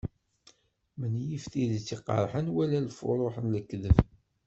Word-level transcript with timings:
Menyif 0.99 1.43
tidet 1.51 1.89
iqerḥen, 1.95 2.47
wala 2.55 2.79
lfuruḥ 2.87 3.35
n 3.39 3.51
lekdeb. 3.53 3.97